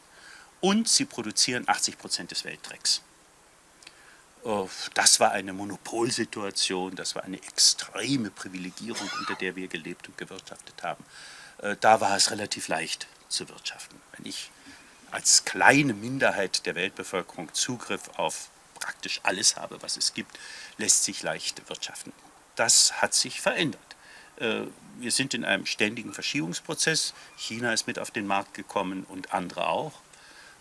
[0.60, 3.02] und sie produzieren 80 Prozent des Weltdrecks.
[4.42, 10.16] Oh, das war eine Monopolsituation, das war eine extreme Privilegierung, unter der wir gelebt und
[10.16, 11.04] gewirtschaftet haben.
[11.58, 14.00] Äh, da war es relativ leicht zu wirtschaften.
[14.16, 14.50] Wenn ich
[15.10, 20.38] als kleine Minderheit der Weltbevölkerung Zugriff auf praktisch alles habe, was es gibt,
[20.78, 22.12] lässt sich leicht wirtschaften.
[22.56, 23.96] Das hat sich verändert.
[24.36, 24.62] Äh,
[24.98, 27.12] wir sind in einem ständigen Verschiebungsprozess.
[27.36, 29.92] China ist mit auf den Markt gekommen und andere auch.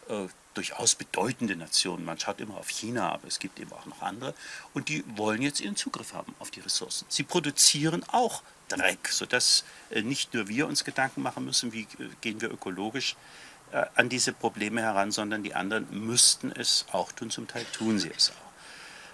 [0.09, 2.03] Äh, durchaus bedeutende Nationen.
[2.03, 4.33] Man schaut immer auf China, aber es gibt eben auch noch andere.
[4.73, 7.05] Und die wollen jetzt ihren Zugriff haben auf die Ressourcen.
[7.07, 12.09] Sie produzieren auch Dreck, sodass äh, nicht nur wir uns Gedanken machen müssen, wie äh,
[12.21, 13.15] gehen wir ökologisch
[13.93, 17.29] an diese Probleme heran, sondern die anderen müssten es auch tun.
[17.29, 18.48] Zum Teil tun sie es auch.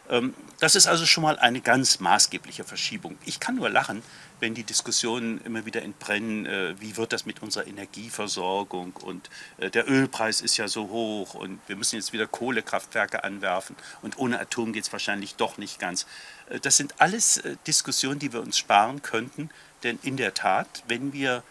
[0.10, 3.18] Ähm, das ist also schon mal eine ganz maßgebliche Verschiebung.
[3.26, 4.02] Ich kann nur lachen,
[4.40, 9.70] wenn die Diskussionen immer wieder entbrennen, äh, wie wird das mit unserer Energieversorgung und äh,
[9.70, 14.40] der Ölpreis ist ja so hoch und wir müssen jetzt wieder Kohlekraftwerke anwerfen und ohne
[14.40, 16.06] Atom geht es wahrscheinlich doch nicht ganz.
[16.50, 19.50] Äh, das sind alles Diskussionen, die wir uns sparen könnten,
[19.84, 21.44] denn in der Tat, wenn wir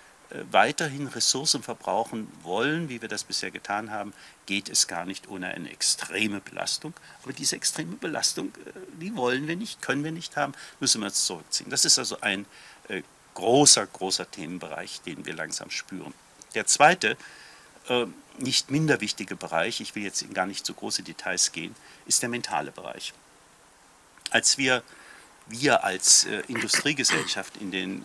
[0.51, 4.13] weiterhin Ressourcen verbrauchen wollen, wie wir das bisher getan haben,
[4.47, 6.95] geht es gar nicht ohne eine extreme Belastung.
[7.23, 11.07] Aber diese extreme Belastung, äh, die wollen wir nicht, können wir nicht haben, müssen wir
[11.07, 11.71] uns zurückziehen.
[11.71, 12.47] Das ist also ein
[12.89, 13.03] äh,
[13.35, 16.15] großer, großer Themenbereich, den wir langsam spüren.
[16.55, 17.17] Der zweite,
[17.89, 18.07] äh,
[18.39, 21.75] nicht minder wichtige Bereich, ich will jetzt in gar nicht so große Details gehen,
[22.07, 23.13] ist der mentale Bereich.
[24.31, 24.83] Als wir,
[25.47, 28.05] wir als äh, Industriegesellschaft in den,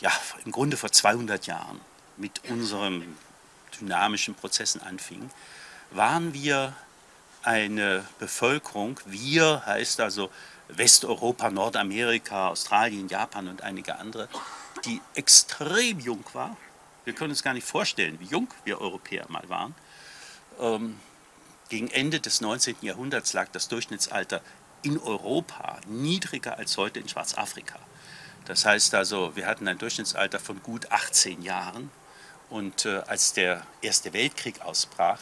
[0.00, 0.12] ja,
[0.44, 1.80] im Grunde vor 200 Jahren
[2.16, 3.16] mit unserem
[3.78, 5.30] dynamischen Prozessen anfing,
[5.90, 6.74] waren wir
[7.42, 10.30] eine Bevölkerung, wir heißt also
[10.68, 14.28] Westeuropa, Nordamerika, Australien, Japan und einige andere,
[14.84, 16.56] die extrem jung war.
[17.04, 19.74] Wir können uns gar nicht vorstellen, wie jung wir Europäer mal waren.
[20.58, 20.98] Ähm,
[21.68, 22.76] gegen Ende des 19.
[22.82, 24.40] Jahrhunderts lag das Durchschnittsalter
[24.82, 27.78] in Europa niedriger als heute in Schwarzafrika.
[28.44, 31.90] Das heißt also, wir hatten ein Durchschnittsalter von gut 18 Jahren
[32.50, 35.20] und äh, als der Erste Weltkrieg ausbrach,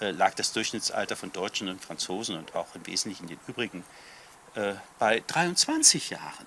[0.00, 3.84] äh, lag das Durchschnittsalter von Deutschen und Franzosen und auch im Wesentlichen den übrigen
[4.54, 6.46] äh, bei 23 Jahren.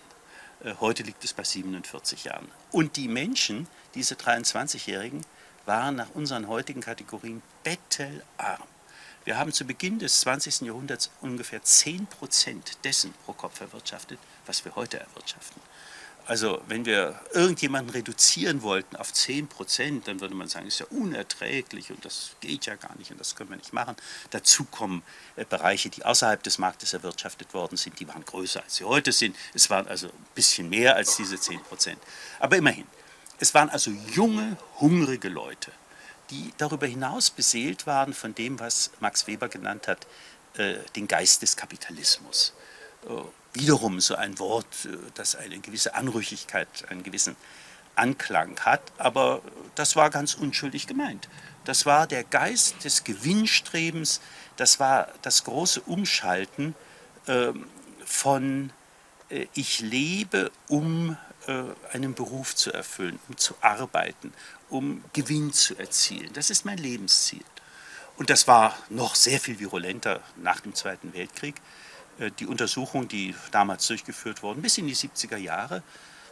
[0.64, 2.50] Äh, heute liegt es bei 47 Jahren.
[2.72, 5.26] Und die Menschen, diese 23-Jährigen,
[5.66, 8.64] waren nach unseren heutigen Kategorien bettelarm.
[9.26, 10.62] Wir haben zu Beginn des 20.
[10.62, 15.62] Jahrhunderts ungefähr 10 Prozent dessen pro Kopf erwirtschaftet, was wir heute erwirtschaften.
[16.26, 20.86] Also wenn wir irgendjemanden reduzieren wollten auf 10 Prozent, dann würde man sagen, ist ja
[20.90, 23.98] unerträglich und das geht ja gar nicht und das können wir nicht machen.
[24.30, 25.04] Dazu kommen
[25.36, 29.12] äh, Bereiche, die außerhalb des Marktes erwirtschaftet worden sind, die waren größer als sie heute
[29.12, 29.36] sind.
[29.54, 32.00] Es waren also ein bisschen mehr als diese 10 Prozent.
[32.40, 32.88] Aber immerhin,
[33.40, 35.74] es waren also junge, hungrige Leute,
[36.30, 40.08] die darüber hinaus beseelt waren von dem, was Max Weber genannt hat,
[40.56, 42.54] äh, den Geist des Kapitalismus.
[43.10, 47.36] Äh, wiederum so ein Wort, äh, das eine gewisse Anrüchigkeit, einen gewissen
[47.96, 49.42] Anklang hat, aber
[49.76, 51.30] das war ganz unschuldig gemeint.
[51.66, 54.20] Das war der Geist des Gewinnstrebens,
[54.58, 56.76] das war das große Umschalten
[57.28, 57.54] äh,
[58.06, 58.72] von
[59.30, 64.34] äh, ich lebe, um äh, einen Beruf zu erfüllen, um zu arbeiten,
[64.70, 66.32] um Gewinn zu erzielen.
[66.34, 67.44] Das ist mein Lebensziel.
[68.18, 71.56] Und das war noch sehr viel virulenter nach dem Zweiten Weltkrieg.
[72.24, 75.84] Äh, die Untersuchungen, die damals durchgeführt wurden, bis in die 70er Jahre,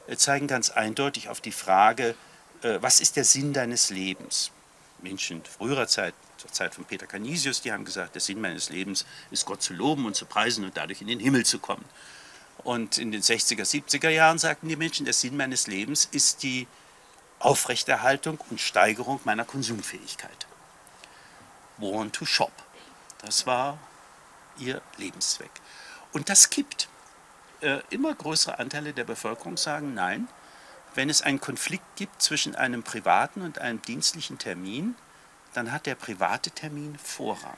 [0.08, 2.16] äh, zeigen ganz eindeutig auf die Frage,
[2.62, 4.52] äh, was ist der Sinn deines Lebens?
[5.02, 9.06] Menschen früherer Zeit, zur Zeit von Peter Canisius, die haben gesagt, der Sinn meines Lebens
[9.32, 11.86] ist Gott zu loben und zu preisen und dadurch in den Himmel zu kommen.
[12.64, 16.68] Und in den 60er, 70er Jahren sagten die Menschen, der Sinn meines Lebens ist die
[17.40, 20.46] Aufrechterhaltung und Steigerung meiner Konsumfähigkeit.
[21.80, 22.52] Born to shop.
[23.24, 23.80] Das war
[24.60, 25.61] ihr Lebenszweck.
[26.13, 26.88] Und das kippt.
[27.62, 30.28] Äh, immer größere Anteile der Bevölkerung sagen, nein,
[30.95, 34.95] wenn es einen Konflikt gibt zwischen einem privaten und einem dienstlichen Termin,
[35.54, 37.58] dann hat der private Termin Vorrang.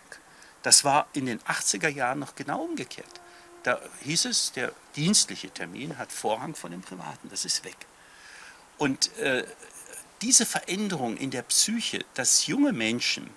[0.61, 3.21] Das war in den 80er Jahren noch genau umgekehrt.
[3.63, 7.29] Da hieß es, der dienstliche Termin hat Vorrang vor dem privaten.
[7.29, 7.77] Das ist weg.
[8.77, 9.45] Und äh,
[10.21, 13.29] diese Veränderung in der Psyche, dass junge Menschen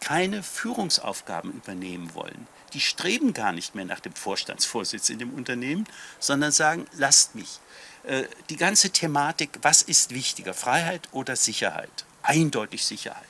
[0.00, 5.86] keine Führungsaufgaben übernehmen wollen, die streben gar nicht mehr nach dem Vorstandsvorsitz in dem Unternehmen,
[6.18, 7.60] sondern sagen, lasst mich.
[8.04, 12.04] Äh, die ganze Thematik, was ist wichtiger, Freiheit oder Sicherheit?
[12.22, 13.24] Eindeutig Sicherheit.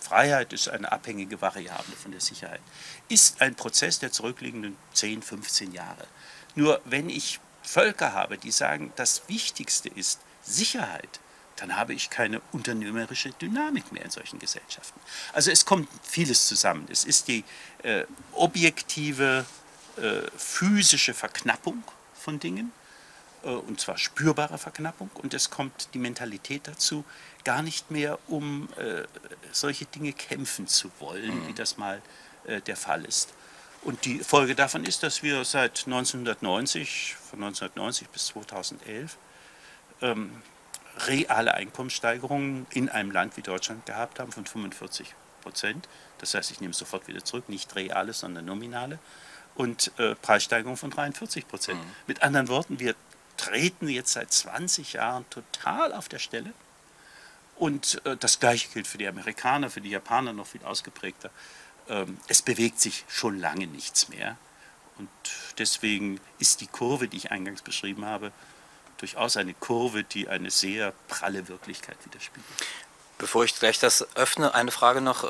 [0.00, 2.62] Freiheit ist eine abhängige Variable von der Sicherheit.
[3.08, 6.06] Ist ein Prozess der zurückliegenden 10, 15 Jahre.
[6.54, 11.20] Nur wenn ich Völker habe, die sagen, das Wichtigste ist Sicherheit,
[11.60, 15.00] dann habe ich keine unternehmerische Dynamik mehr in solchen Gesellschaften.
[15.32, 16.86] Also es kommt vieles zusammen.
[16.90, 17.44] Es ist die
[17.82, 19.44] äh, objektive
[19.96, 21.82] äh, physische Verknappung
[22.14, 22.72] von Dingen,
[23.42, 27.04] äh, und zwar spürbare Verknappung, und es kommt die Mentalität dazu,
[27.44, 29.04] gar nicht mehr um äh,
[29.52, 31.48] solche Dinge kämpfen zu wollen, mhm.
[31.48, 32.02] wie das mal
[32.44, 33.30] äh, der Fall ist.
[33.82, 39.16] Und die Folge davon ist, dass wir seit 1990, von 1990 bis 2011,
[40.02, 40.42] ähm,
[41.06, 45.88] reale Einkommenssteigerungen in einem Land wie Deutschland gehabt haben von 45 Prozent.
[46.18, 48.98] Das heißt, ich nehme es sofort wieder zurück, nicht reale, sondern nominale.
[49.54, 51.80] Und äh, Preissteigerung von 43 Prozent.
[51.80, 51.90] Mhm.
[52.06, 52.94] Mit anderen Worten, wir
[53.36, 56.52] treten jetzt seit 20 Jahren total auf der Stelle.
[57.56, 61.30] Und äh, das Gleiche gilt für die Amerikaner, für die Japaner noch viel ausgeprägter.
[61.88, 64.36] Ähm, es bewegt sich schon lange nichts mehr.
[64.98, 65.08] Und
[65.58, 68.32] deswegen ist die Kurve, die ich eingangs beschrieben habe,
[68.98, 72.44] durchaus eine Kurve, die eine sehr pralle Wirklichkeit widerspiegelt.
[73.16, 75.24] Bevor ich gleich das öffne, eine Frage noch.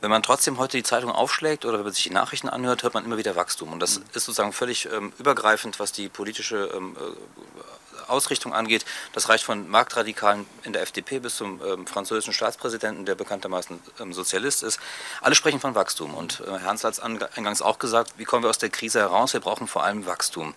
[0.00, 2.94] Wenn man trotzdem heute die Zeitung aufschlägt oder wenn man sich die Nachrichten anhört, hört
[2.94, 3.72] man immer wieder Wachstum.
[3.72, 4.04] Und das mhm.
[4.12, 8.84] ist sozusagen völlig ähm, übergreifend, was die politische ähm, äh, Ausrichtung angeht.
[9.12, 14.12] Das reicht von Marktradikalen in der FDP bis zum ähm, französischen Staatspräsidenten, der bekanntermaßen ähm,
[14.12, 14.78] Sozialist ist.
[15.20, 16.14] Alle sprechen von Wachstum.
[16.14, 19.00] Und äh, Herr Hans hat es eingangs auch gesagt, wie kommen wir aus der Krise
[19.00, 19.32] heraus?
[19.32, 20.54] Wir brauchen vor allem Wachstum.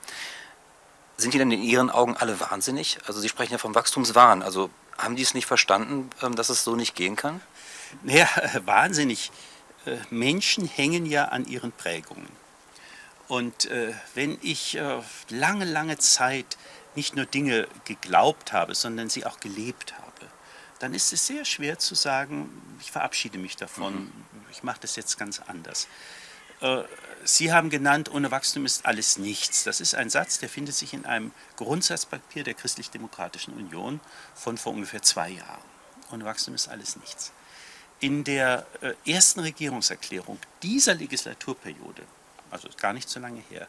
[1.18, 3.00] Sind die denn in Ihren Augen alle wahnsinnig?
[3.06, 4.44] Also Sie sprechen ja vom Wachstumswahn.
[4.44, 7.42] Also haben die es nicht verstanden, ähm, dass es so nicht gehen kann?
[8.04, 8.28] Naja,
[8.66, 9.32] wahnsinnig.
[9.86, 12.30] Äh, Menschen hängen ja an ihren Prägungen.
[13.28, 16.58] Und äh, wenn ich äh, lange, lange Zeit
[16.96, 20.28] nicht nur Dinge geglaubt habe, sondern sie auch gelebt habe,
[20.80, 22.50] dann ist es sehr schwer zu sagen,
[22.82, 24.12] ich verabschiede mich davon, mhm.
[24.52, 25.88] ich mache das jetzt ganz anders.
[27.24, 29.64] Sie haben genannt, ohne Wachstum ist alles nichts.
[29.64, 34.00] Das ist ein Satz, der findet sich in einem Grundsatzpapier der Christlich-Demokratischen Union
[34.36, 35.64] von vor ungefähr zwei Jahren.
[36.12, 37.32] Ohne Wachstum ist alles nichts
[38.02, 42.04] in der äh, ersten Regierungserklärung dieser Legislaturperiode,
[42.50, 43.68] also gar nicht so lange her,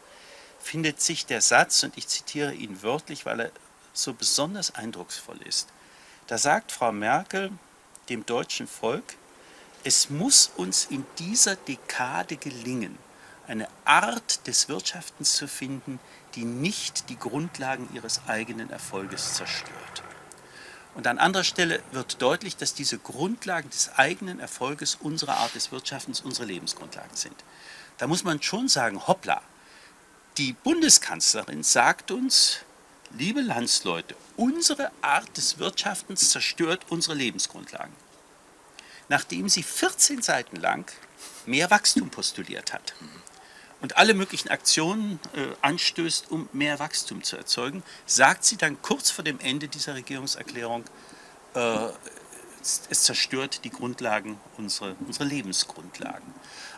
[0.59, 3.51] findet sich der Satz, und ich zitiere ihn wörtlich, weil er
[3.93, 5.69] so besonders eindrucksvoll ist.
[6.27, 7.51] Da sagt Frau Merkel
[8.09, 9.17] dem deutschen Volk,
[9.85, 12.97] es muss uns in dieser Dekade gelingen,
[13.47, 15.99] eine Art des Wirtschaftens zu finden,
[16.35, 20.03] die nicht die Grundlagen ihres eigenen Erfolges zerstört.
[20.95, 25.73] Und an anderer Stelle wird deutlich, dass diese Grundlagen des eigenen Erfolges unserer Art des
[25.73, 27.37] Wirtschaftens unsere Lebensgrundlagen sind.
[27.99, 29.41] Da muss man schon sagen, hoppla,
[30.37, 32.59] die Bundeskanzlerin sagt uns,
[33.11, 37.95] liebe Landsleute, unsere Art des Wirtschaftens zerstört unsere Lebensgrundlagen.
[39.09, 40.91] Nachdem sie 14 Seiten lang
[41.47, 42.95] mehr Wachstum postuliert hat
[43.83, 49.11] und alle möglichen Aktionen äh, anstößt, um mehr Wachstum zu erzeugen, sagt sie dann kurz
[49.11, 50.85] vor dem Ende dieser Regierungserklärung,
[51.55, 51.89] äh,
[52.63, 56.33] es zerstört die Grundlagen, unsere, unsere Lebensgrundlagen.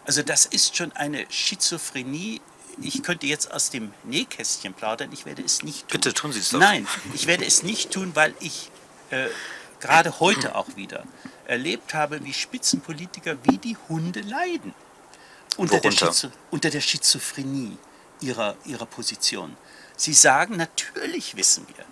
[0.07, 2.41] Also das ist schon eine Schizophrenie.
[2.81, 5.89] Ich könnte jetzt aus dem Nähkästchen plaudern, ich werde es nicht tun.
[5.93, 6.59] Bitte tun Sie es doch.
[6.59, 8.71] Nein, ich werde es nicht tun, weil ich
[9.11, 9.27] äh,
[9.79, 11.05] gerade heute auch wieder
[11.47, 14.73] erlebt habe, wie Spitzenpolitiker wie die Hunde leiden
[15.57, 17.79] unter der, Schizo unter der, Schizophrenie
[18.21, 19.57] ihrer, ihrer Position.
[19.97, 21.85] Sie sagen, natürlich wissen wir,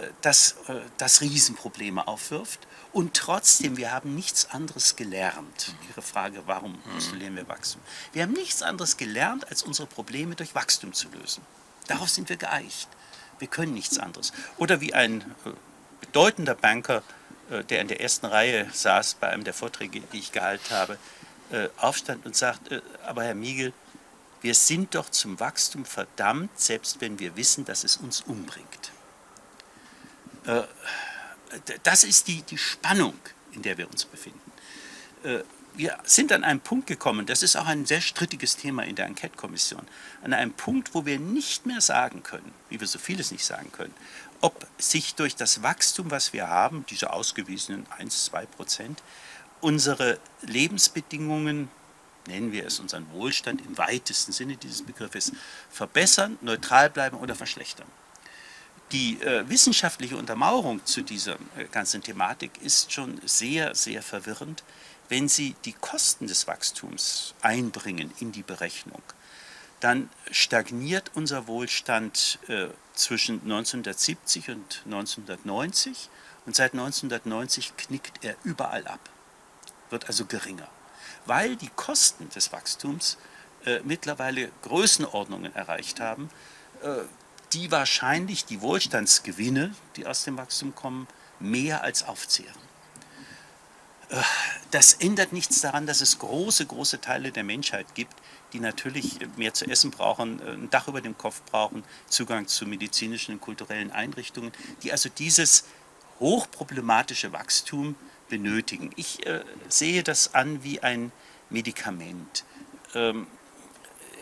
[0.00, 2.60] äh, dass äh, das Riesenprobleme aufwirft
[2.92, 5.74] und trotzdem, wir haben nichts anderes gelernt.
[5.88, 6.94] Ihre Frage, warum mhm.
[6.94, 7.80] postulieren wir Wachstum?
[8.12, 11.42] Wir haben nichts anderes gelernt, als unsere Probleme durch Wachstum zu lösen.
[11.86, 12.88] Darauf sind wir geeicht.
[13.38, 14.32] Wir können nichts anderes.
[14.58, 15.50] Oder wie ein äh,
[16.00, 17.02] bedeutender Banker,
[17.70, 20.98] der in der ersten Reihe saß bei einem der Vorträge, die ich gehalten habe,
[21.50, 23.72] äh, aufstand und sagt, äh, aber Herr Miegel,
[24.40, 28.92] wir sind doch zum Wachstum verdammt, selbst wenn wir wissen, dass es uns umbringt.
[30.46, 30.62] Äh,
[31.82, 33.14] das ist die, die Spannung,
[33.52, 34.52] in der wir uns befinden.
[35.24, 35.40] Äh,
[35.74, 39.06] wir sind an einem Punkt gekommen, das ist auch ein sehr strittiges Thema in der
[39.06, 39.86] Enquete-Kommission,
[40.24, 43.70] an einem Punkt, wo wir nicht mehr sagen können, wie wir so vieles nicht sagen
[43.70, 43.94] können,
[44.40, 49.02] ob sich durch das Wachstum, was wir haben, diese ausgewiesenen 1, 2 Prozent,
[49.60, 51.70] unsere Lebensbedingungen,
[52.26, 55.32] nennen wir es unseren Wohlstand im weitesten Sinne dieses Begriffes,
[55.70, 57.86] verbessern, neutral bleiben oder verschlechtern.
[58.92, 64.64] Die äh, wissenschaftliche Untermauerung zu dieser äh, ganzen Thematik ist schon sehr, sehr verwirrend,
[65.10, 69.02] wenn Sie die Kosten des Wachstums einbringen in die Berechnung.
[69.80, 76.08] Dann stagniert unser Wohlstand äh, zwischen 1970 und 1990
[76.46, 79.00] und seit 1990 knickt er überall ab
[79.90, 80.68] wird also geringer,
[81.26, 83.18] weil die Kosten des Wachstums
[83.64, 86.30] äh, mittlerweile Größenordnungen erreicht haben,
[86.82, 87.02] äh,
[87.52, 91.08] die wahrscheinlich die Wohlstandsgewinne, die aus dem Wachstum kommen,
[91.40, 92.54] mehr als aufzehren.
[94.10, 94.22] Äh,
[94.70, 98.14] das ändert nichts daran, dass es große, große Teile der Menschheit gibt,
[98.52, 102.66] die natürlich mehr zu essen brauchen, äh, ein Dach über dem Kopf brauchen, Zugang zu
[102.66, 105.64] medizinischen und kulturellen Einrichtungen, die also dieses
[106.20, 107.94] hochproblematische Wachstum
[108.28, 108.90] benötigen.
[108.96, 111.12] Ich äh, sehe das an wie ein
[111.50, 112.44] Medikament.
[112.94, 113.26] Ähm,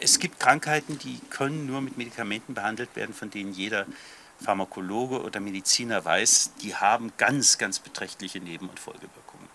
[0.00, 3.86] es gibt Krankheiten, die können nur mit Medikamenten behandelt werden, von denen jeder
[4.42, 9.48] Pharmakologe oder Mediziner weiß, die haben ganz, ganz beträchtliche Neben- und Folgewirkungen.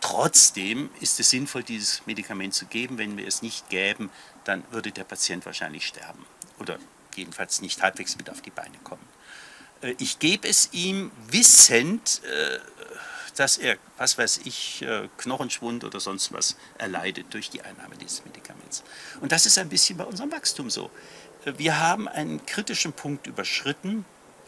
[0.00, 2.98] Trotzdem ist es sinnvoll, dieses Medikament zu geben.
[2.98, 4.10] Wenn wir es nicht gäben,
[4.44, 6.24] dann würde der Patient wahrscheinlich sterben
[6.58, 6.78] oder
[7.16, 9.02] jedenfalls nicht halbwegs mit auf die Beine kommen.
[9.80, 12.58] Äh, ich gebe es ihm wissend, äh,
[13.38, 18.24] dass er, was weiß ich, äh, Knochenschwund oder sonst was erleidet durch die Einnahme dieses
[18.24, 18.82] Medikaments.
[19.20, 20.90] Und das ist ein bisschen bei unserem Wachstum so.
[21.44, 24.04] Wir haben einen kritischen Punkt überschritten.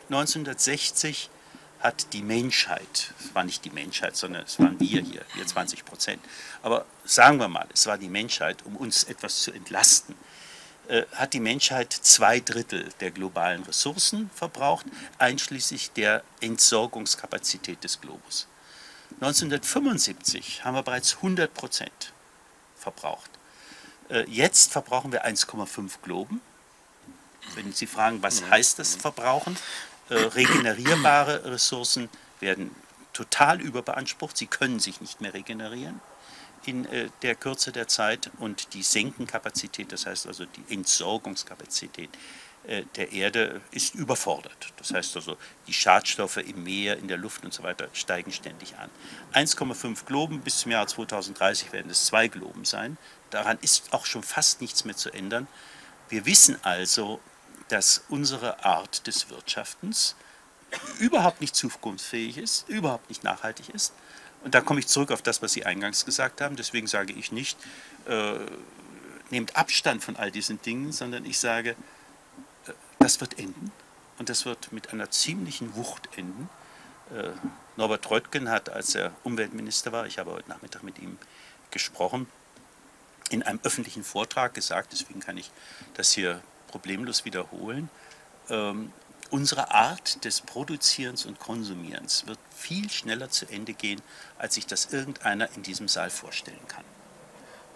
[0.09, 1.31] 1960
[1.79, 5.85] hat die Menschheit, es war nicht die Menschheit, sondern es waren wir hier, wir 20
[5.85, 6.20] Prozent,
[6.62, 10.14] aber sagen wir mal, es war die Menschheit, um uns etwas zu entlasten,
[10.88, 14.85] äh, hat die Menschheit zwei Drittel der globalen Ressourcen verbraucht,
[15.16, 18.49] einschließlich der Entsorgungskapazität des Globus.
[19.16, 22.12] 1975 haben wir bereits 100 Prozent
[22.77, 23.31] verbraucht.
[24.09, 26.40] Äh, jetzt verbrauchen wir 1,5 Globen.
[27.55, 29.57] Wenn Sie fragen, was heißt das Verbrauchen?
[30.09, 32.09] Äh, regenerierbare Ressourcen
[32.40, 32.75] werden
[33.12, 34.37] total überbeansprucht.
[34.37, 36.01] Sie können sich nicht mehr regenerieren
[36.64, 42.11] in äh, der Kürze der Zeit und die Senkenkapazität, das heißt also die Entsorgungskapazität
[42.64, 44.73] der Erde ist überfordert.
[44.77, 48.77] Das heißt also, die Schadstoffe im Meer, in der Luft und so weiter steigen ständig
[48.77, 48.90] an.
[49.33, 52.99] 1,5 Globen bis zum Jahr 2030 werden es zwei Globen sein.
[53.31, 55.49] Daran ist auch schon fast nichts mehr zu ändern.
[56.11, 57.20] Wir wissen also,
[57.68, 60.16] dass unsere Art des Wirtschaftens
[60.99, 63.92] überhaupt nicht zukunftsfähig ist, überhaupt nicht nachhaltig ist.
[64.44, 66.57] Und da komme ich zurück auf das, was Sie eingangs gesagt haben.
[66.57, 67.59] Deswegen sage ich nicht,
[68.07, 68.38] äh,
[69.31, 71.75] nehmt Abstand von all diesen Dingen, sondern ich sage, äh,
[73.00, 73.72] das wird enden.
[74.18, 76.48] Und das wird mit einer ziemlichen Wucht enden.
[77.12, 77.30] Äh,
[77.76, 81.18] Norbert Röttgen hat, als er Umweltminister war, ich habe heute Nachmittag mit ihm
[81.70, 82.28] gesprochen,
[83.30, 85.50] in einem öffentlichen Vortrag gesagt, deswegen kann ich
[85.94, 87.88] das hier problemlos wiederholen.
[88.48, 88.92] Ähm,
[89.30, 94.02] unsere Art des Produzierens und Konsumierens wird viel schneller zu Ende gehen,
[94.38, 96.84] als sich das irgendeiner in diesem Saal vorstellen kann.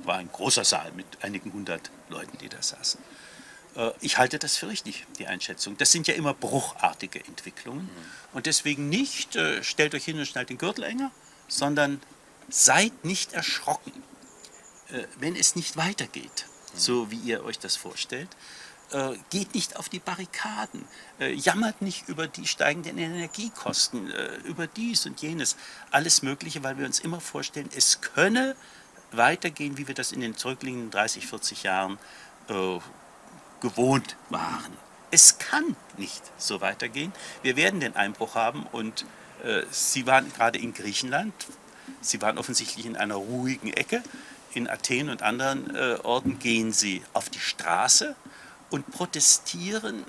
[0.00, 3.00] War ein großer Saal mit einigen hundert Leuten, die da saßen.
[3.76, 5.76] Äh, ich halte das für richtig, die Einschätzung.
[5.76, 7.88] Das sind ja immer bruchartige Entwicklungen.
[8.32, 11.10] Und deswegen nicht, äh, stellt euch hin und schnallt den Gürtel enger,
[11.48, 12.00] sondern
[12.48, 13.92] seid nicht erschrocken,
[14.90, 18.28] äh, wenn es nicht weitergeht, so wie ihr euch das vorstellt,
[19.30, 20.86] geht nicht auf die Barrikaden,
[21.18, 24.08] jammert nicht über die steigenden Energiekosten,
[24.44, 25.56] über dies und jenes,
[25.90, 28.54] alles Mögliche, weil wir uns immer vorstellen, es könne
[29.10, 31.98] weitergehen, wie wir das in den zurückliegenden 30, 40 Jahren
[32.48, 32.78] äh,
[33.64, 34.76] gewohnt waren.
[35.10, 37.12] Es kann nicht so weitergehen.
[37.42, 39.04] Wir werden den Einbruch haben und
[39.42, 41.32] äh, Sie waren gerade in Griechenland,
[42.00, 44.02] Sie waren offensichtlich in einer ruhigen Ecke.
[44.52, 48.14] In Athen und anderen äh, Orten gehen Sie auf die Straße
[48.70, 50.04] und protestieren,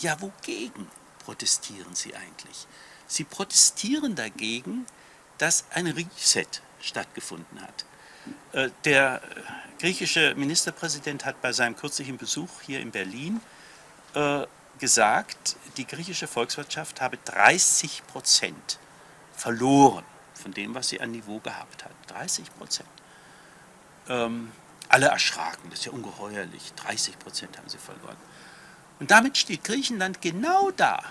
[0.00, 0.86] ja wogegen
[1.24, 2.66] protestieren sie eigentlich?
[3.06, 4.86] Sie protestieren dagegen,
[5.38, 6.46] dass ein Reset
[6.80, 7.84] stattgefunden hat.
[8.52, 9.20] Äh, der
[9.78, 13.40] griechische Ministerpräsident hat bei seinem kürzlichen Besuch hier in Berlin
[14.14, 14.46] äh,
[14.78, 18.78] gesagt, die griechische Volkswirtschaft habe 30 Prozent
[19.34, 21.92] verloren von dem, was sie an Niveau gehabt hat.
[22.08, 22.88] 30 Prozent.
[24.08, 24.52] Ähm,
[24.88, 26.72] alle erschraken, das ist ja ungeheuerlich.
[26.76, 28.16] 30 Prozent haben sie verloren.
[29.00, 31.02] Und damit steht Griechenland genau da,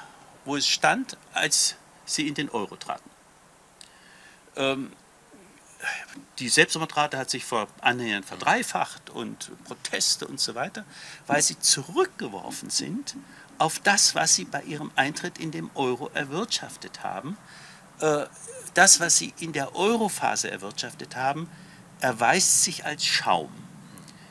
[0.46, 3.10] wo es stand, als sie in den Euro traten.
[4.56, 4.94] Ähm,
[6.40, 10.86] die Selbstmordrate hat sich vor annähernd verdreifacht und Proteste und so weiter,
[11.28, 13.16] weil sie zurückgeworfen sind
[13.58, 17.38] auf das, was sie bei ihrem Eintritt in den Euro erwirtschaftet haben.
[18.00, 18.26] Äh,
[18.74, 21.50] das, was sie in der Europhase erwirtschaftet haben,
[22.02, 23.52] erweist sich als Schaum.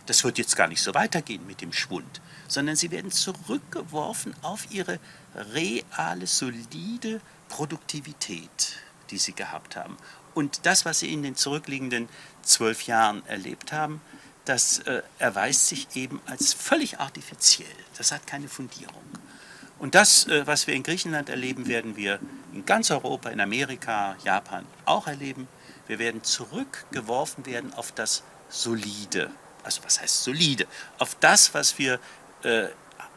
[0.06, 4.70] Das wird jetzt gar nicht so weitergehen mit dem Schwund, sondern sie werden zurückgeworfen auf
[4.70, 4.98] ihre
[5.34, 8.76] reale, solide Produktivität,
[9.10, 9.96] die sie gehabt haben.
[10.35, 12.09] Und das, was sie in den zurückliegenden
[12.42, 14.01] zwölf Jahren erlebt haben,
[14.45, 17.68] das äh, erweist sich eben als völlig artifiziell.
[17.97, 19.03] Das hat keine Fundierung.
[19.79, 22.18] Und das, äh, was wir in Griechenland erleben, werden wir
[22.53, 25.49] in ganz Europa, in Amerika, Japan auch erleben.
[25.87, 29.31] Wir werden zurückgeworfen werden auf das Solide,
[29.62, 30.66] also was heißt solide,
[30.99, 31.99] auf das, was wir
[32.43, 32.66] äh,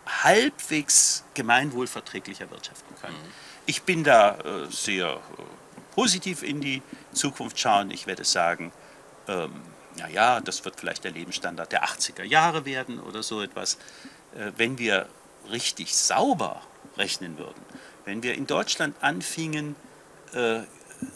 [0.06, 3.16] halbwegs gemeinwohlverträglich erwirtschaften können.
[3.16, 3.32] Mhm.
[3.66, 5.20] Ich bin da äh, sehr äh,
[5.96, 6.82] positiv in die
[7.14, 7.90] Zukunft schauen.
[7.90, 8.72] Ich werde sagen,
[9.28, 9.62] ähm,
[9.98, 13.76] naja, das wird vielleicht der Lebensstandard der 80er Jahre werden oder so etwas.
[14.36, 15.08] Äh, wenn wir
[15.50, 16.62] richtig sauber
[16.98, 17.62] rechnen würden,
[18.04, 19.76] wenn wir in Deutschland anfingen,
[20.34, 20.62] äh,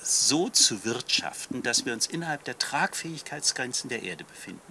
[0.02, 4.62] so zu wirtschaften, dass wir uns innerhalb der Tragfähigkeitsgrenzen der Erde befinden,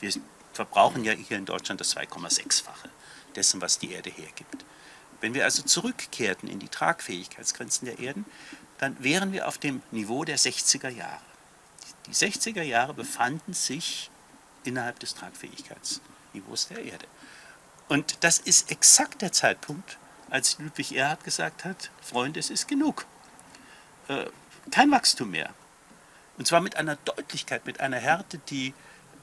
[0.00, 0.12] wir
[0.52, 2.88] verbrauchen ja hier in Deutschland das 2,6-fache
[3.36, 4.64] dessen, was die Erde hergibt.
[5.20, 8.24] Wenn wir also zurückkehrten in die Tragfähigkeitsgrenzen der Erden,
[8.80, 11.20] dann wären wir auf dem Niveau der 60er Jahre.
[12.06, 14.10] Die 60er Jahre befanden sich
[14.64, 17.06] innerhalb des Tragfähigkeitsniveaus der Erde.
[17.88, 19.98] Und das ist exakt der Zeitpunkt,
[20.30, 23.04] als Ludwig Erhard gesagt hat, Freunde, es ist genug.
[24.08, 24.26] Äh,
[24.70, 25.52] kein Wachstum mehr.
[26.38, 28.72] Und zwar mit einer Deutlichkeit, mit einer Härte, die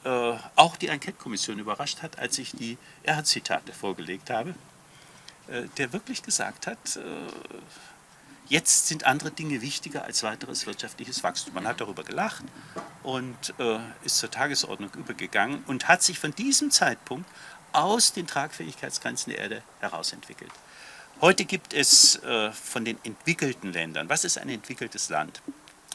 [0.03, 4.53] äh, auch die Enquete-Kommission überrascht hat, als ich die Erhard-Zitate vorgelegt habe,
[5.47, 7.01] äh, der wirklich gesagt hat, äh,
[8.49, 11.53] jetzt sind andere Dinge wichtiger als weiteres wirtschaftliches Wachstum.
[11.53, 12.43] Man hat darüber gelacht
[13.03, 17.29] und äh, ist zur Tagesordnung übergegangen und hat sich von diesem Zeitpunkt
[17.73, 20.51] aus den Tragfähigkeitsgrenzen der Erde herausentwickelt.
[21.21, 25.41] Heute gibt es äh, von den entwickelten Ländern, was ist ein entwickeltes Land?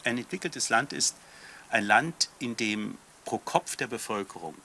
[0.03, 1.15] Ein entwickeltes Land ist
[1.69, 4.55] ein Land, in dem pro Kopf der Bevölkerung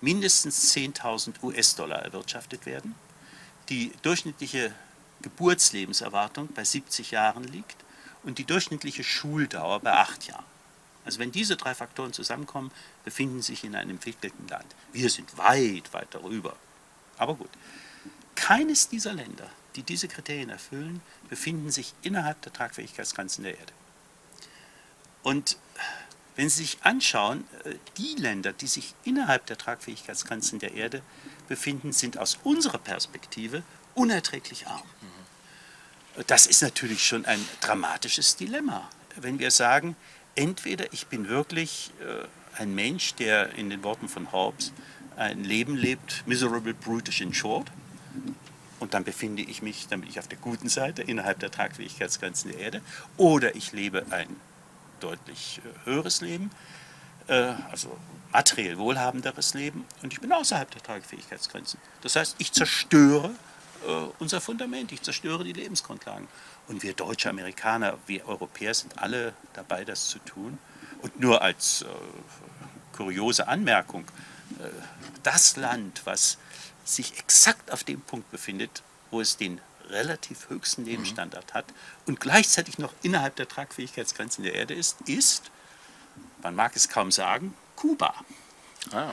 [0.00, 2.94] mindestens 10.000 US-Dollar erwirtschaftet werden,
[3.68, 4.72] die durchschnittliche
[5.22, 7.76] Geburtslebenserwartung bei 70 Jahren liegt
[8.22, 10.44] und die durchschnittliche Schuldauer bei 8 Jahren.
[11.04, 12.70] Also wenn diese drei Faktoren zusammenkommen,
[13.04, 14.66] befinden sich in einem entwickelten Land.
[14.92, 16.54] Wir sind weit, weit darüber.
[17.16, 17.50] Aber gut.
[18.34, 23.72] Keines dieser Länder, die diese Kriterien erfüllen, befinden sich innerhalb der Tragfähigkeitsgrenzen der Erde.
[25.22, 25.56] Und
[26.36, 31.02] wenn Sie sich anschauen, äh, die Länder, die sich innerhalb der Tragfähigkeitsgrenzen der Erde
[31.48, 33.64] befinden, sind aus unserer Perspektive
[33.98, 34.82] unerträglich arm.
[36.26, 39.96] Das ist natürlich schon ein dramatisches Dilemma, wenn wir sagen,
[40.34, 44.72] entweder ich bin wirklich äh, ein Mensch, der in den Worten von Hobbes
[45.16, 47.70] ein Leben lebt, miserable, brutish in short,
[48.80, 52.52] und dann befinde ich mich, dann bin ich auf der guten Seite innerhalb der Tragfähigkeitsgrenzen
[52.52, 52.82] der Erde,
[53.16, 54.28] oder ich lebe ein
[55.00, 56.50] deutlich äh, höheres Leben,
[57.26, 57.96] äh, also
[58.32, 61.80] materiell wohlhabenderes Leben, und ich bin außerhalb der Tragfähigkeitsgrenzen.
[62.02, 63.30] Das heißt, ich zerstöre
[64.18, 66.28] unser Fundament, ich zerstöre die Lebensgrundlagen.
[66.68, 70.58] Und wir deutsche Amerikaner, wir Europäer sind alle dabei, das zu tun.
[71.02, 71.86] Und nur als äh,
[72.96, 74.04] kuriose Anmerkung,
[74.58, 74.68] äh,
[75.22, 76.38] das Land, was
[76.84, 80.88] sich exakt auf dem Punkt befindet, wo es den relativ höchsten mhm.
[80.88, 81.66] Lebensstandard hat
[82.06, 85.50] und gleichzeitig noch innerhalb der Tragfähigkeitsgrenzen der Erde ist, ist,
[86.42, 88.14] man mag es kaum sagen, Kuba.
[88.92, 89.12] Ah,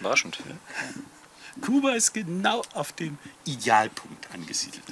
[0.00, 0.38] überraschend.
[1.60, 4.82] Kuba ist genau auf dem Idealpunkt angesiedelt.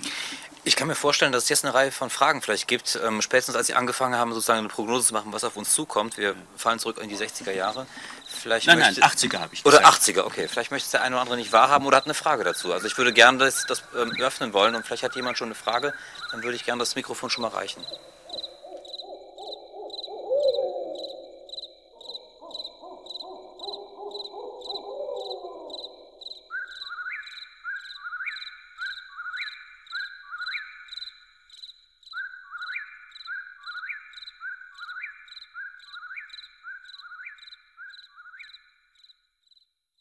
[0.64, 2.98] Ich kann mir vorstellen, dass es jetzt eine Reihe von Fragen vielleicht gibt.
[3.02, 6.18] Ähm, spätestens als Sie angefangen haben, sozusagen eine Prognose zu machen, was auf uns zukommt.
[6.18, 7.86] Wir fallen zurück in die 60er Jahre.
[8.26, 9.82] Vielleicht nein, möchte, nein, 80er habe ich gesagt.
[9.82, 10.46] Oder 80er, okay.
[10.46, 12.72] Vielleicht möchte es der eine oder andere nicht wahrhaben oder hat eine Frage dazu.
[12.72, 15.54] Also ich würde gerne das, das ähm, öffnen wollen und vielleicht hat jemand schon eine
[15.54, 15.94] Frage.
[16.32, 17.82] Dann würde ich gerne das Mikrofon schon mal reichen.